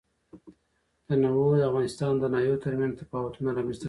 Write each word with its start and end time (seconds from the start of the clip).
تنوع 1.07 1.51
د 1.59 1.63
افغانستان 1.69 2.13
د 2.17 2.23
ناحیو 2.33 2.61
ترمنځ 2.63 2.93
تفاوتونه 3.01 3.49
رامنځ 3.57 3.75
ته 3.75 3.75
کوي. 3.75 3.79